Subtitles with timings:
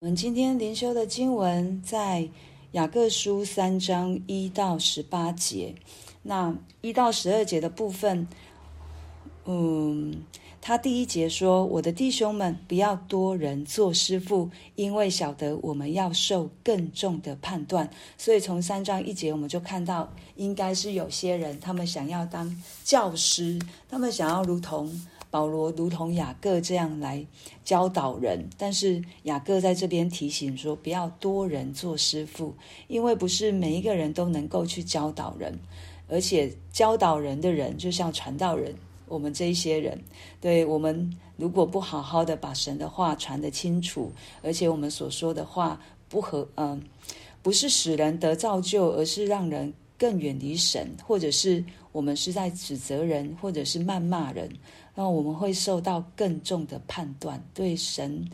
[0.00, 2.28] 我们今天灵修的经文在
[2.70, 5.74] 雅各书三章一到十八节，
[6.22, 8.28] 那一到十二节的部分，
[9.46, 10.22] 嗯，
[10.60, 23.58] 他第一节说：“我的弟兄们，不要多人做师傅，因为晓得我们要受更重的判断。”所以从三章一节我们就看到，应该是有些人他们想要当教师，
[23.88, 25.04] 他们想要如同。
[25.30, 27.24] 保罗如同雅各这样来
[27.64, 32.54] 教导人，但是雅各在这边提醒说，不要多人做师傅，
[32.86, 35.58] 因为不是每一个人都能够去教导人，
[36.08, 38.74] 而且教导人的人就像传道人，
[39.06, 40.02] 我们这一些人，
[40.40, 44.10] 对，我们如果不好好的把神的话传得清楚，
[44.42, 46.82] 而且我们所说的话不合，嗯，
[47.42, 54.48] 不是使人得造就，而是让人更远离神，或者是我们是在指责人，或者是谩骂人。
[54.98, 57.40] 那我们会受到更重的判断。
[57.54, 58.28] 对神，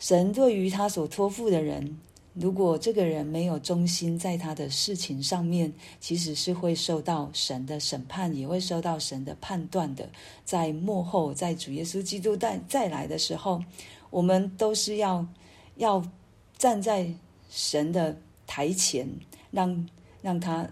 [0.00, 1.96] 神对于他所托付的人，
[2.34, 10.10] 如果这个人没有忠心在他的事情上面，其实是会受到神的审判，也会受到神的判断的。
[10.44, 13.62] 在幕后，在主耶稣基督再再来的时候，
[14.10, 15.24] 我们都是要
[15.76, 16.04] 要
[16.56, 17.08] 站在
[17.48, 18.18] 神的
[18.48, 19.08] 台前，
[19.52, 19.88] 让
[20.22, 20.68] 让他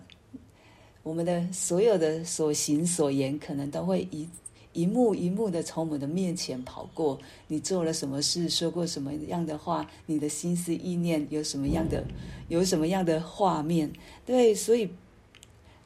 [1.05, 4.29] 我们的所有的所行所言，可能都会以。
[4.77, 12.05] 一幕一幕的从我们的面前跑过，你做了什么事，说过什么样的话，你的心思意念有什么样的，
[12.49, 13.91] 有什么样的画面？
[14.27, 14.87] 对，所以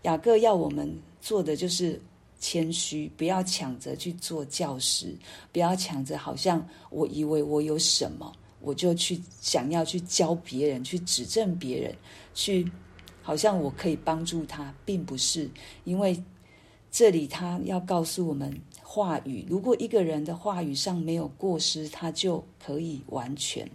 [0.02, 2.02] 雅各要我们做的就是
[2.40, 5.16] 谦虚，不要抢着去做教师，
[5.52, 11.94] 不要抢着好像我以为我有什么，我就去想要去教别人，去指正别人，
[12.34, 12.68] 去
[13.22, 15.48] 好像我可以帮助他，并不是，
[15.84, 16.20] 因为
[16.90, 18.60] 这里他要告诉我们。
[18.92, 23.70] 话语，如果一个人的话语上没有过失，他就可以完全。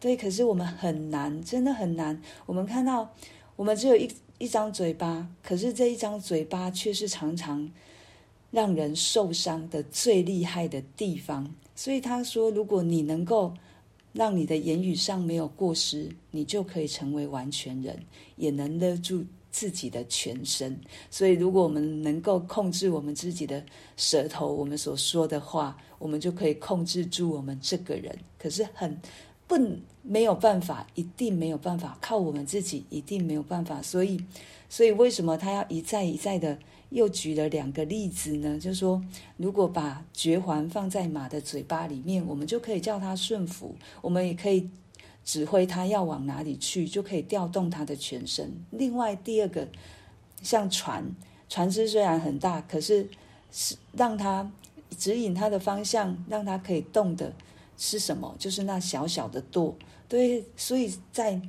[0.00, 2.20] 对，可是我们很难，真的很难。
[2.46, 3.08] 我们看到，
[3.54, 7.70] 我们只有一一张嘴巴，可是这一张嘴巴却是常常
[8.50, 11.48] 让人受伤的最厉害的地方。
[11.76, 13.54] 所以他说，如果你能够
[14.12, 17.96] 让你的言语上没有过失，你就可以成为完全人，
[18.34, 19.24] 也能勒住。
[19.56, 20.78] 自己的全身，
[21.10, 23.64] 所以如果我们能够控制我们自己的
[23.96, 28.14] 舌头，我们所说的话，我们就可以控制住我们这个人。
[28.38, 29.00] 可是很
[29.46, 29.56] 不
[30.02, 33.80] 没有办法，一定没有办法，靠我们自己一定没有办法。
[33.80, 34.20] 所以，
[34.68, 36.58] 所以为什么他要一再一再的
[36.90, 38.60] 又举了两个例子呢？
[38.60, 39.02] 就是说，
[39.38, 44.68] 如果把绝环放在马的嘴巴里面，我们就可以叫它顺服，我们也可以。
[45.26, 48.50] 指挥他要往哪里去，就可以调动他的全身。
[48.70, 49.66] 另外，第二个
[50.40, 51.04] 像船，
[51.48, 53.08] 船只虽然很大，可是
[53.50, 54.48] 是让他
[54.96, 57.32] 指引他的方向，让他可以动的
[57.76, 58.36] 是什么？
[58.38, 59.74] 就是那小小的舵。
[60.08, 61.40] 对，所以在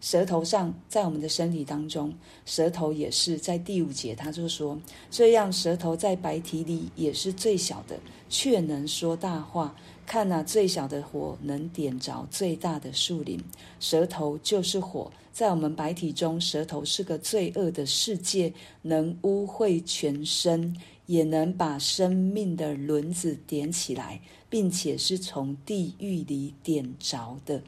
[0.00, 2.14] 舌头上，在我们的身体当中，
[2.46, 4.80] 舌头也是在第五节，他就说，
[5.10, 7.98] 这样舌头在白体里也是最小的，
[8.30, 9.76] 却能说大话。
[10.06, 13.42] 看那最小的火能点着最大的树林，
[13.80, 18.52] 舌头就是火，在我们白体中，舌头是个罪恶的世界，
[18.82, 27.60] 能污秽全身，也能把生命的轮子点起来，并且是从地狱里点着的。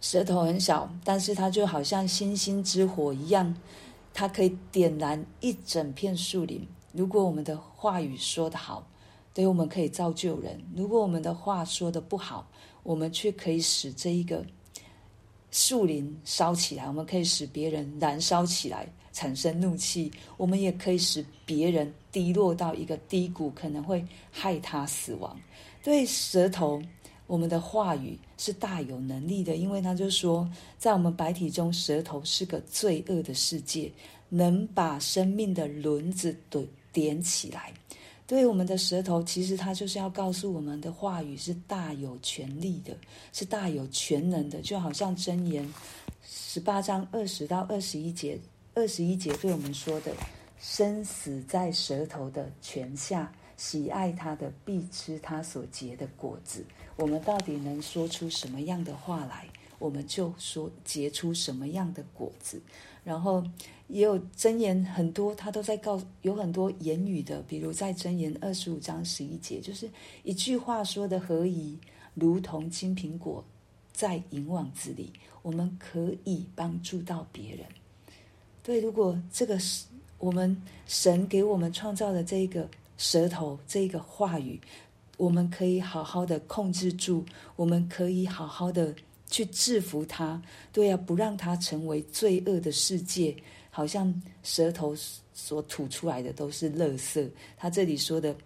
[0.00, 3.54] 舌头很小，但是它就好像星星之火一样，
[4.14, 6.66] 它可以点燃一整片树林。
[6.92, 8.86] 如果我们的话语说得好。
[9.34, 10.60] 所以我们可以造就人。
[10.76, 12.46] 如果我们的话说的不好，
[12.82, 14.44] 我们却可以使这一个
[15.50, 16.86] 树林烧起来。
[16.86, 20.10] 我们可以使别人燃烧起来，产生怒气。
[20.36, 25.38] 我们也可以使别人低落到一个低谷，可能会害他死亡。
[25.82, 26.82] 对舌头，
[27.26, 33.90] 我们的话语是大有能力的，因为他就说，在我们白体中，舌头是个罪恶的世界，
[34.28, 37.72] 能把生命的轮子都点起来。
[38.30, 42.96] 对我们的舌头，其实它就是要告诉我们的话语是大有权力的，
[43.32, 45.68] 是大有全能的，就好像箴言
[46.22, 48.38] 十八章二十到二十一节，
[48.72, 50.12] 二十一节对我们说的：
[50.60, 56.64] 生死在舌头的权下，喜爱它的必吃它所结的果子。
[56.94, 59.44] 我们到底能说出什么样的话来，
[59.80, 62.62] 我们就说结出什么样的果子。
[63.02, 63.42] 然后
[63.88, 69.90] 也有箴言很多，他都在告有很多言语的，比如在箴言二十五章十一节，就是
[70.22, 71.78] 一句话说的何宜，
[72.14, 73.44] 如同金苹果
[73.92, 75.12] 在银网子里，
[75.42, 77.66] 我们可以帮助到别人。
[78.62, 79.86] 对，如果这个是
[80.18, 80.56] 我们
[80.86, 82.68] 神给我们创造的这一个
[82.98, 84.60] 舌头，这一个话语，
[85.16, 87.24] 我们可以好好的控制住，
[87.56, 88.94] 我们可以好好的
[89.30, 90.42] 去制服它，
[90.72, 93.34] 对呀，不让它成为罪恶的世界，
[93.70, 94.12] 好像
[94.42, 94.94] 舌头
[95.32, 97.30] 所吐出来的都是垃圾。
[97.56, 98.36] 他这里说的，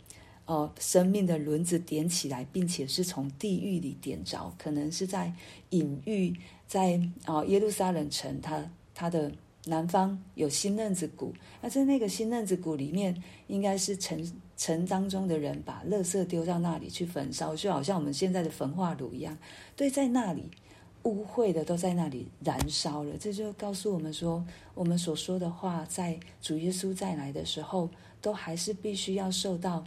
[0.46, 5.32] 哦、生命的轮子点起来，并且是从地狱里点着，可能是在
[5.70, 6.32] 隐喻，
[6.66, 9.32] 在啊、呃、耶路撒冷城，它它的。
[9.66, 11.32] 南方有新嫩子谷，
[11.62, 13.16] 那在那个新嫩子谷里面，
[13.46, 14.22] 应该是城
[14.58, 19.38] 城当中的人把垃圾丢到那里去焚烧，就好像我们现在的焚化炉一样。
[19.74, 20.50] 对，在那里
[21.04, 23.16] 污秽的都在那里燃烧了。
[23.18, 27.88] 这就告诉我们说，我们所说的话，在主耶稣再来的时候，
[28.20, 29.84] 都还是必须要受到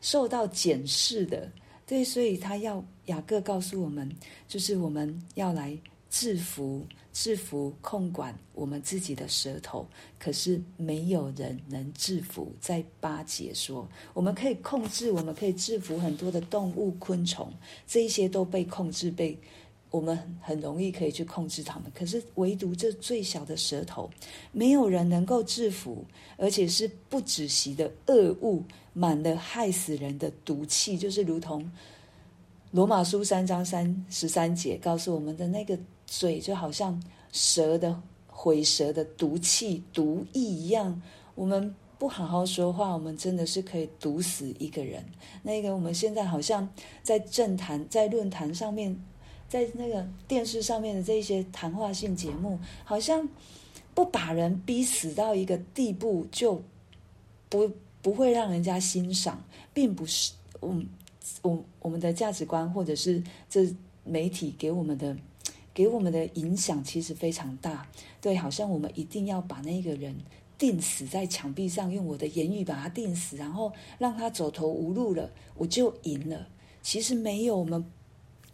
[0.00, 1.50] 受到检视的。
[1.86, 4.10] 对，所以他要雅各告诉我们，
[4.46, 5.76] 就是我们要来
[6.10, 6.84] 制服。
[7.12, 9.88] 制服、控管我们自己的舌头，
[10.18, 12.52] 可是没有人能制服。
[12.60, 17.50] 在八节说，我们可以控制，我们可以制服很多的动物、昆虫，
[17.86, 19.34] 这一些都被控制，被
[19.90, 21.90] 我们很容易可以去控制他们。
[21.94, 24.10] 可是唯独这最小的舌头，
[24.52, 26.04] 没有人能够制服，
[26.36, 28.62] 而且是不止息的恶物，
[28.92, 31.70] 满了害死人的毒气，就是如同
[32.70, 35.78] 罗马书三章三十三节告诉我们的那个。
[36.08, 37.02] 嘴就好像
[37.32, 41.02] 蛇的毁蛇的毒气、毒意一样。
[41.34, 45.04] 我们不好好说话，我们真的是可以毒死一个人。
[45.42, 46.68] 那个我们现在好像
[47.02, 48.96] 在政坛、在论坛上面，
[49.48, 53.28] 在那个电视上面的这些谈话性节目，好像
[53.94, 56.62] 不把人逼死到一个地步，就
[57.48, 57.70] 不
[58.02, 60.82] 不会让人家欣赏，并不是我
[61.42, 65.16] 我我们的价值观，或者是这媒体给我们的。
[65.76, 67.86] 给我们的影响其实非常大，
[68.18, 70.16] 对，好像我们一定要把那个人
[70.56, 76.48] 钉死在墙壁上，用我的言语把他钉死，然后让他走投无路了，我就赢了。
[76.80, 77.84] 其实没有，我们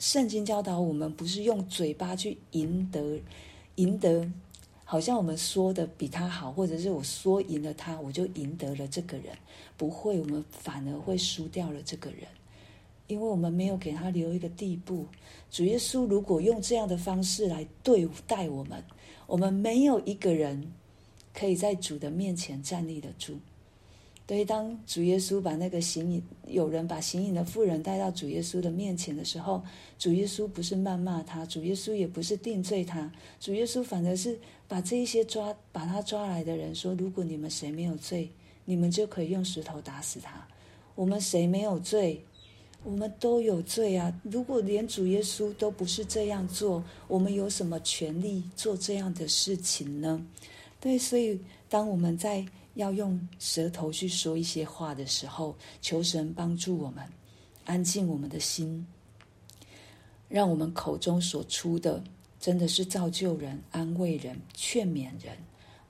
[0.03, 3.21] 圣经教导我们不是用嘴巴去赢得，
[3.77, 4.29] 赢得，
[4.85, 9.27] 好像我们说的比他好，或者是我说赢了他，我就赢得了这个人，
[9.77, 12.23] 不会，我们反而会输掉了这个人。
[13.07, 15.07] 因为我们没有给他留一个地步，
[15.53, 18.83] 主耶稣如果用这样的方式来对待我们，
[19.29, 20.73] 我们没有一个人
[21.33, 23.39] 可以在主的面前站立得住。
[24.33, 29.63] 所以，当主耶稣把那个行淫，有人把行淫的妇人带到主耶稣的面前的时候，
[29.99, 38.27] 主耶稣不是谩骂他，主耶稣也不是定罪他，主耶稣反而是把这一些抓把他抓来的人说：如果你们谁没有罪，
[38.65, 40.43] 你们就可以用石头打死他。
[40.95, 42.25] 我们谁没有罪？
[42.85, 44.19] 我们都有罪啊！
[44.23, 50.27] 如果连主耶稣都不是这样做，我们有什么权利做这样的事情呢？
[50.81, 51.39] 对，所以
[51.69, 52.43] 当我们在
[52.75, 57.05] 要用舌头去说一些话的时候，求神帮助我们，
[57.65, 58.87] 安静我们的心，
[60.29, 62.03] 让我们口中所出的
[62.41, 65.37] 真的是造就人、安慰人、劝勉人，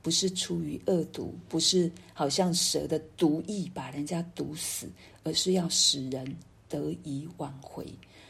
[0.03, 4.91] 不是出于恶毒，不是好像蛇的毒意把人家毒死，
[5.25, 6.37] 而是要使人。
[6.69, 7.87] 得以挽回，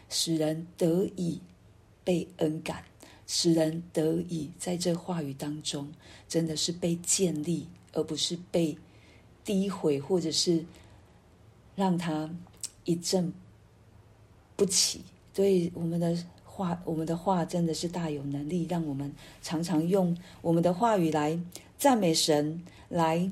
[0.08, 1.40] 使人得以
[2.02, 2.82] 被恩感，
[3.28, 5.88] 使人得以在这话语当中，
[6.26, 8.76] 真的是被建立，而不是被
[9.44, 10.64] 诋毁，或者是
[11.74, 12.30] 让他
[12.84, 13.32] 一振
[14.56, 15.02] 不起。
[15.34, 21.38] 所以，我们的话，我们的话真的是大有能力，让我们常常用我们的话语来
[21.78, 23.30] 赞美神，来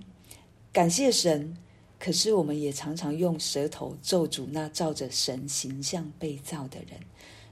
[0.73, 1.56] 感谢神。
[1.99, 6.99] 可是，我们也常常用舌头咒诅那照着神形象被造的人。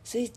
[0.03, 0.31] 所以，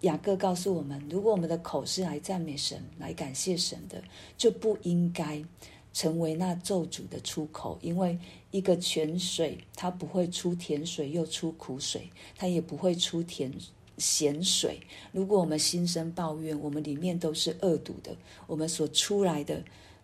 [0.00, 4.02] 雅各告诉我们：如果我们的口是来赞美神、来感谢神的，
[4.38, 5.44] 就不应该
[5.92, 7.78] 成为那咒诅的出口。
[7.82, 8.18] 因为
[8.50, 13.52] 一个泉水，它不会出甜水又出苦水，它也不会出甜
[13.98, 14.80] 咸水。
[15.12, 18.16] 如果我们心生抱怨，我们里面都是恶毒的，
[18.46, 19.62] 我们所出来的。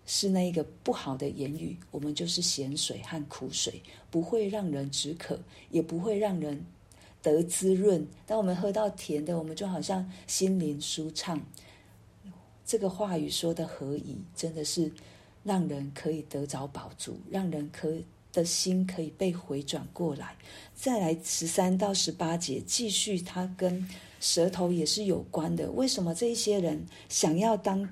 [0.08, 5.36] 是那个不好的言语，我们就是咸水和苦水，不会让人止渴，
[5.72, 6.64] 也不会让人
[7.20, 8.06] 得滋润。
[8.24, 11.44] 当我们喝到甜的，我们就好像心灵舒畅。
[12.64, 14.88] 这个话语说的何以，真的是
[15.46, 17.88] 让人可以得着宝足，让人可
[18.32, 20.34] 的心可以被回转过来。
[20.74, 23.88] 再来十三到十八节，继续，它跟
[24.20, 25.70] 舌头也是有关的。
[25.70, 27.88] 为什么这一些人想要当？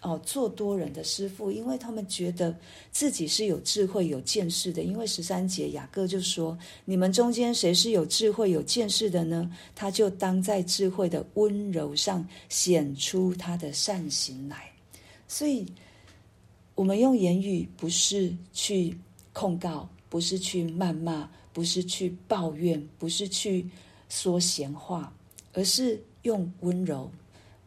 [0.00, 2.54] 哦，做多人的师傅，因为他们觉得
[2.92, 4.82] 自己是有智慧、有见识的。
[4.82, 9.50] 因为十三节雅各就说：“你们中间谁是有智慧、有见识的呢？
[9.74, 14.70] 他就当在智慧的温柔上显出他的善行来。”
[15.26, 15.64] 所以，
[16.74, 18.96] 我们用言语不是去
[19.32, 23.68] 控告，不是去谩骂，不是去抱怨，不是去
[24.08, 25.12] 说闲话，
[25.52, 27.10] 而是用温柔、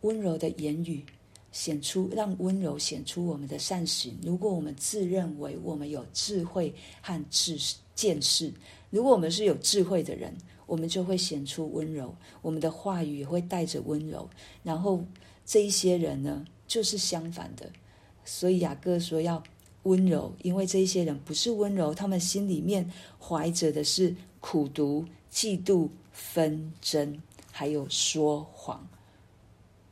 [0.02, 1.06] 温柔的言语
[1.54, 4.18] 显出，让温柔显出我们的善行。
[4.22, 7.58] 如果我们自认为我们有智慧和智
[7.96, 8.54] 见识，
[8.90, 10.36] 如果我们是有智慧的人，
[10.66, 14.30] 我们就会显出温柔，我们的话语也会带着温柔。
[14.64, 15.02] 然后
[15.46, 17.72] 这一些人呢，就是相反的。
[18.30, 19.42] 所以雅各说要
[19.84, 27.22] 温柔，因为这一些人不是温柔，他们心里面怀着的是苦毒、嫉妒、纷争，
[27.54, 28.86] 还有说谎。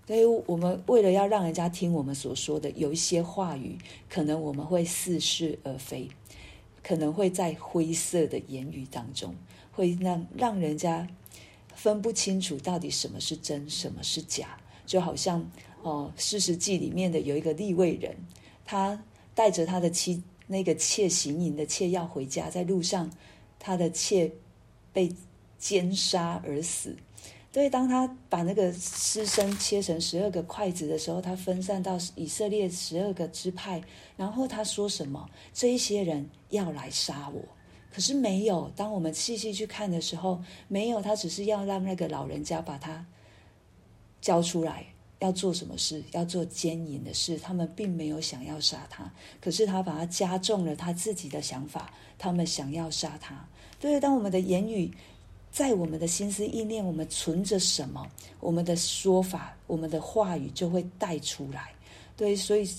[0.05, 3.77] 所以我们为了要让人家听我们所说的，有一些话语，
[4.09, 6.09] 可能我们会似是而非，
[6.83, 9.33] 可能会在灰色的言语当中，
[9.71, 11.07] 会让让人家
[11.73, 15.49] 分不清楚到底什么是真，什么是假，就好像。
[15.85, 18.15] 哦，四十记里面的有一个利未人，
[18.65, 18.99] 他
[19.35, 23.07] 带着他的妻那个妾行淫的妾要回家，在路上，
[23.59, 24.31] 他的妾
[24.91, 25.13] 被
[25.59, 26.95] 奸杀而死。
[27.53, 33.79] 所以，当他把那个尸身切成十二个块子的时候，他分散到以色列十二个支派，
[34.17, 35.29] 然后他说什么？
[35.53, 37.41] 这一些人要来杀我，
[37.93, 38.71] 可是没有。
[38.75, 43.05] 当我们细细去看的时候，没有，他只是要让那个老人家把他
[44.19, 44.87] 交出来。
[45.19, 46.03] 要做什么事？
[46.11, 47.37] 要做奸淫的事。
[47.37, 51.91] 他们并没有想要杀他，可是他把他加重了他自己的想法。
[52.17, 53.47] 他们想要杀他。
[53.79, 54.91] 对，当我们的言语，
[55.51, 58.05] 在我们的心思意念，我们存着什么，
[58.39, 61.73] 我们的说法，我们的话语就会带出来。
[62.15, 62.69] 对，所以。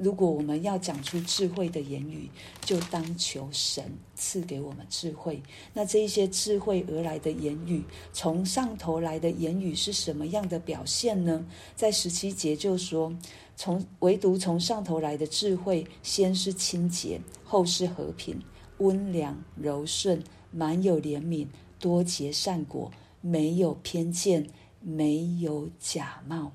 [0.00, 2.30] 如果我们要讲出智慧的言语，
[2.64, 5.42] 就当求神赐给我们智慧。
[5.74, 11.44] 那这一些智慧而来的言语，从上头来的言语是什么样的表现呢？
[11.76, 13.14] 在十七节就说，
[13.56, 18.40] 从唯独从上头来的智慧，先是清洁，后是和平、
[18.78, 21.46] 温良、柔顺，满有怜悯，
[21.78, 22.90] 多结善果，
[23.20, 24.46] 没有偏见，
[24.80, 26.52] 没有假冒。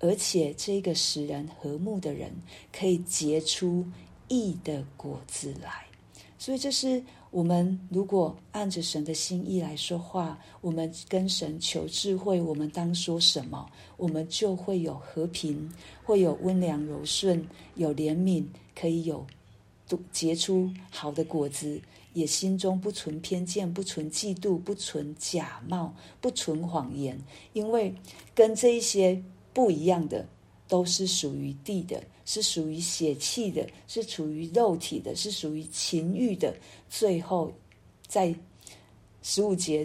[0.00, 2.30] 而且，这个使人和睦的人，
[2.72, 3.84] 可以结出
[4.28, 5.86] 义的果子来。
[6.38, 7.02] 所以，这是
[7.32, 15.68] 我们如果按着神的心意来说话，我们跟神求智慧，我们当说什么，我们就会有和平，
[16.04, 18.44] 会有温良柔顺，有怜悯，
[18.76, 19.26] 可以有
[20.12, 27.18] 结出好的果子，也心中不存偏见，不存嫉妒，不存假冒，不存谎言，
[27.52, 27.92] 因为
[28.32, 29.20] 跟这一些。
[29.58, 30.24] 不一样的，
[30.68, 36.56] 都是属于地的，是属于血气的，是属于肉体的，是属于情欲的。
[36.88, 37.52] 最后，
[38.06, 38.32] 在
[39.20, 39.84] 十五节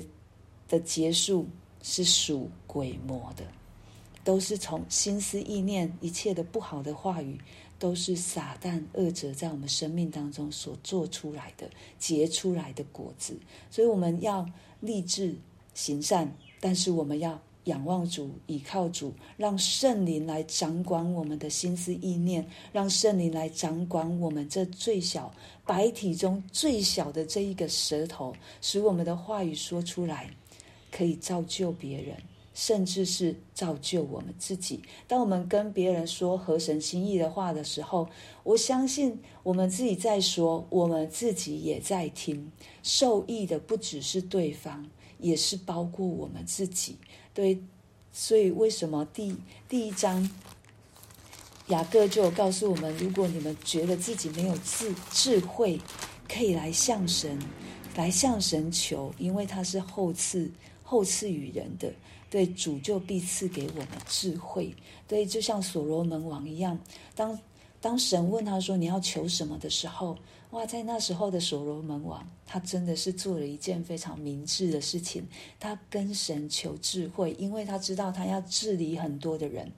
[0.69, 1.47] 的结束，
[1.81, 3.43] 是属鬼魔的，
[4.23, 7.41] 都是从心思意念一切的不好的话语，
[7.79, 13.35] 都是撒旦恶者在我们生命当中所做出来的结出来的果子。
[13.71, 14.47] 所以我们要
[14.81, 15.35] 立志
[15.73, 17.41] 行善，但是我们要。
[17.65, 25.33] 仰望主，倚靠主，让圣灵来掌管我们的心思意念，让圣灵来掌管我们这最小
[25.65, 30.29] 白体中最小的这一个舌头，使我们的话语说出来，
[30.91, 32.17] 可以造就别人，
[32.53, 34.81] 甚至是造就我们自己。
[35.07, 38.07] 当我们跟别人说合神心意的话的时候，
[38.43, 42.51] 我相信我们自己在说，我们自己也在听，
[42.83, 44.85] 受益的不只是对方，
[45.19, 46.97] 也是包括我们自己。
[47.33, 47.59] 对，
[48.11, 49.35] 所以为什么第
[49.67, 50.29] 第一章
[51.67, 55.79] 雅各就告诉我们：如果你们觉得自己没有智智慧，
[56.29, 57.39] 可以来向神，
[57.95, 60.51] 来向神求，因为他是后赐
[60.83, 61.91] 后赐予人的。
[62.29, 64.75] 对，主就必赐给我们智慧。
[65.07, 66.79] 对，就像所罗门王一样，
[67.15, 67.39] 当
[67.81, 70.17] 当神问他说：“你要求什么”的时候。
[70.53, 75.27] 哇，在那时候的所罗门王，他真的是做了一件非常明智的事情。
[75.59, 79.71] 他跟神求智慧，因为他知道他要治理很多的人。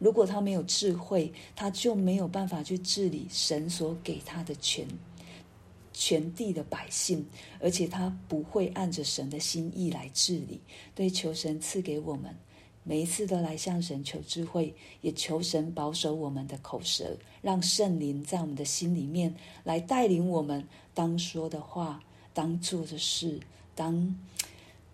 [0.00, 4.84] 如果他没有智慧，他就没有办法去治理神所给他的全
[5.92, 7.24] 全地的百姓，
[7.60, 10.60] 而且他不会按着神的心意来治理。
[10.92, 12.34] 对，求神赐给我们。
[12.88, 20.64] 每一次都来向神求智慧，也求神保守我们的口舌，让圣灵在我们的心里面来带领我们
[20.94, 22.00] 当说的话、
[22.32, 23.40] 当做的事、
[23.74, 24.16] 当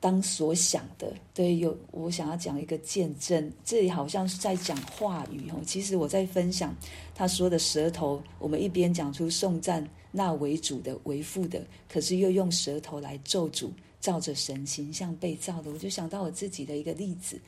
[0.00, 1.12] 当所想的。
[1.34, 5.60] 对，有我想要讲一个见证，这里好像是在讲话语哦。
[5.66, 6.74] 其实我在分享
[7.14, 13.68] 他说的舌头，我们一边讲出颂赞那为主的、为父的，可是又用舌头来咒诅，
[14.00, 15.70] 照着神形象被造的。
[15.70, 17.38] 我就想到我自己的一个例子。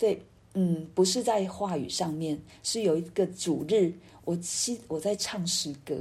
[0.00, 0.20] 对，
[0.54, 3.92] 嗯，不是在话语上面，是有一个主日，
[4.24, 5.94] 我心我在唱诗歌，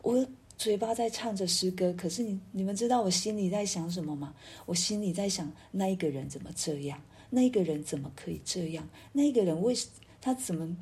[0.00, 4.34] 我嘴巴在唱着诗歌，可是你你们知道我心里在想什么吗？
[4.64, 6.98] 我心里在想，那一个人怎么这样？
[7.28, 8.88] 那一个人怎么可以这样？
[9.12, 9.86] 那一个人为什
[10.20, 10.74] 他怎么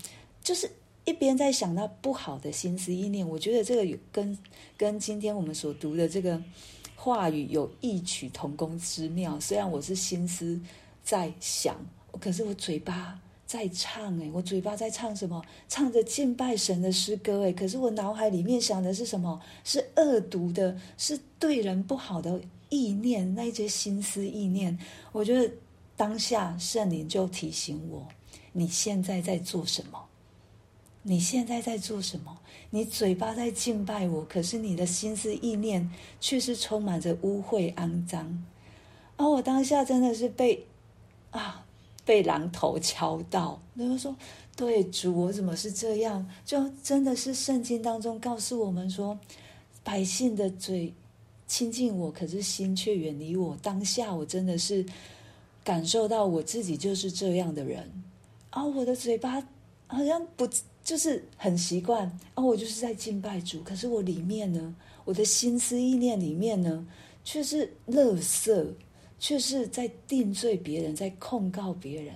[0.44, 0.70] 就是
[1.04, 3.28] 一边在想那不好的心思意念？
[3.28, 4.38] 我觉得这个有跟
[4.76, 6.40] 跟今天我们所读的这个
[6.94, 9.40] 话语有异曲同工之妙。
[9.40, 10.60] 虽然我是心思
[11.02, 11.76] 在想，
[12.18, 13.20] 可是我嘴巴。
[13.46, 15.44] 在唱诶，我嘴巴在唱什么？
[15.68, 19.40] 唱着敬拜神的诗歌诶，可是我脑海里面想的是什么？
[19.64, 24.78] 是恶毒的，是对人不好的意念，那一些心思意念。
[25.10, 25.52] 我觉得
[25.96, 28.06] 当下圣灵就提醒我：
[28.52, 30.00] 你现在在做什么？
[31.02, 32.38] 你现在在做什么？
[32.70, 35.90] 你嘴巴在敬拜我，可是你的心思意念
[36.20, 38.46] 却是充满着污秽肮脏。
[39.16, 40.64] 而我当下真的是被
[41.32, 41.66] 啊！
[42.10, 44.16] 被榔头敲到，然后说
[44.56, 46.28] ：“对主，我怎么是这样？
[46.44, 49.16] 就真的是圣经当中告诉我们说，
[49.84, 50.92] 百姓的嘴
[51.46, 53.56] 亲近我，可是心却远离我。
[53.62, 54.84] 当下我真的是
[55.62, 57.88] 感受到我自己就是这样的人
[58.50, 58.64] 啊！
[58.64, 59.40] 我的嘴巴
[59.86, 60.48] 好像不
[60.82, 64.74] 就是很习惯啊，我就是在敬拜主，可是我里面呢，
[65.04, 66.84] 我的心思意念里面呢，
[67.22, 68.66] 却是垃圾。”
[69.20, 72.14] 却是在定罪别人，在控告别人。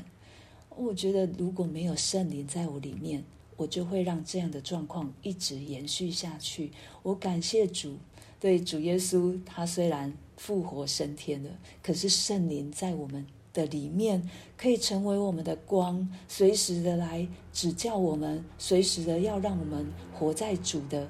[0.77, 3.23] 我觉得如果没有圣灵在我里面，
[3.57, 6.73] 我就会让这样的状况一直延续下去。
[7.03, 7.97] 我感谢主，
[8.41, 21.07] 对主耶稣，他虽然复活升天了，可是圣灵在我们的里面，可以成为我们的光，随时的来指教我们，随时的要让我们活在主的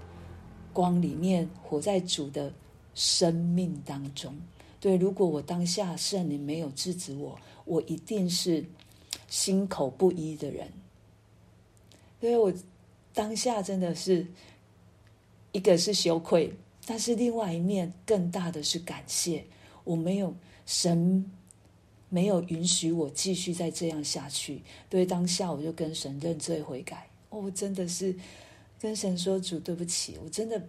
[0.75, 2.53] 光里面，活在主的
[2.95, 4.35] 生命当中。
[4.85, 8.63] 对，如果我当下圣灵没有制止我，我一定是
[9.29, 10.71] 心口不一的人。
[12.21, 12.53] 所以我
[13.15, 14.27] 当下真的是
[15.53, 16.53] 一个是羞愧，
[16.85, 19.43] 但是另外一面更大的是感谢。
[19.85, 20.35] 我没有
[20.67, 21.25] 神
[22.11, 24.61] 没有允许我继续再这样下去。
[24.91, 27.09] 对，当下我就跟神认罪悔改。
[27.31, 28.15] 哦，我真的是
[28.79, 30.63] 跟神说，主对不起，我真的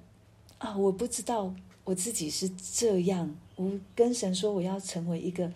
[0.57, 1.53] 啊，我不知道。
[1.83, 5.51] 我自己是这样，我跟神说我要成为一个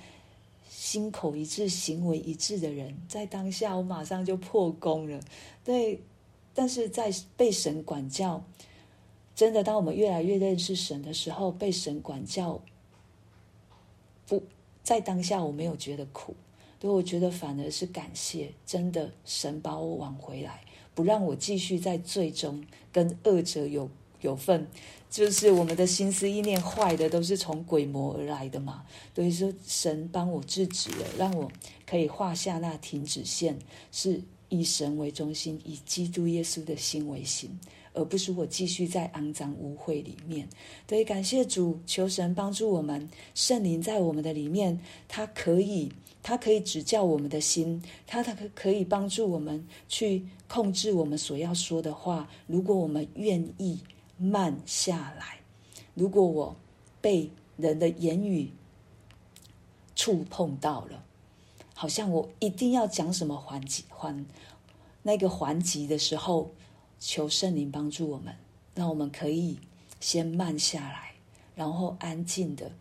[0.70, 2.96] 心口一致、行为一致的人。
[3.08, 5.20] 在当下，我马上就破功了。
[5.66, 6.02] 对，
[6.54, 8.44] 但是在被神管教，
[9.36, 12.62] 真的，当我们越来越认识神的时候，被神管教，
[14.28, 14.44] 不
[14.84, 16.36] 在当下，我没有觉得苦，
[16.80, 18.52] 对，我觉得反而是感谢。
[18.66, 20.62] 真的，神把我挽回来，
[20.96, 23.90] 不让我继续在罪中跟恶者有
[24.22, 24.68] 有份。
[25.10, 28.86] 就是我们的心思意念坏的，都是从鬼魔而来的嘛。
[29.16, 31.52] 所以说，神帮我制止了，让我
[31.88, 33.58] 可以画下那停止线，
[33.92, 37.50] 是以神为中心，以基督耶稣的心为心，
[37.94, 40.48] 而不是我继续在肮脏污秽里面。
[40.88, 52.30] 所以感谢主，求神帮助我们，圣灵在我们的里面，他可以，他可以指教我们的心，他他可可以帮助我们去控制我们所要说的话。
[52.46, 53.80] 如果我们愿意。
[54.20, 55.40] 慢下来。
[55.96, 56.56] 如果我
[57.02, 58.52] 被人的言语
[59.96, 61.04] 触碰到了，
[61.74, 64.26] 好像我一定要讲什么还击还
[65.02, 66.52] 那个环节的时候，
[67.00, 68.36] 求圣灵帮助我们，
[68.76, 69.58] 让我们可以
[70.02, 71.14] 先慢下来，
[71.56, 72.72] 然后安静的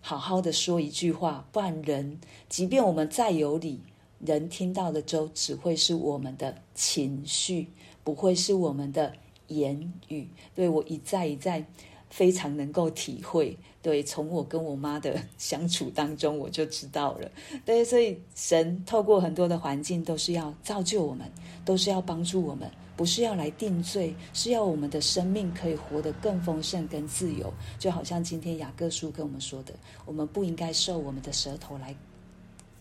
[0.00, 1.46] 好好的说一句话。
[1.50, 3.80] 不然人，即便我们再有理，
[4.20, 7.68] 人听到的都只会是我们的情绪，
[8.04, 9.14] 不会是我们的。
[9.50, 11.64] 言语，对，我一再一再
[12.08, 17.30] 非常能够体会，对，从我跟我妈的相处当中，我就知道了，
[17.64, 21.30] 对，所以神透过很多的环境都是要造就我们，
[21.64, 27.52] 都是要帮助我们，不是要来定罪，是要我们的生命可以活得更丰盛、更自由。
[27.78, 29.72] 就好像今天雅各书跟我们说的，
[30.04, 31.94] 我们不应该受我们的舌头来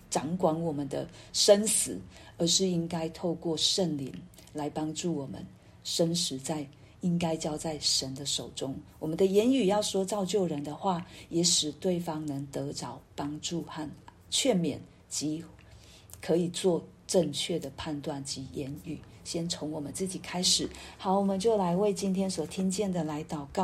[0.10, 2.02] 掌管我们的生死，
[2.40, 4.12] 而是应该透过圣灵
[4.54, 5.46] 来帮助我们。
[5.84, 6.68] 生死在
[7.02, 8.76] 应该交在神的手中。
[9.00, 13.90] 我们的言语要说造就人的话，也使对方能得着帮助和
[14.30, 15.44] 劝勉，及
[16.22, 19.00] 可以做正确的判断及言语。
[19.24, 20.68] 先从我们自己开始。
[20.98, 23.58] 好，我们就来为今天所听见的来祷告。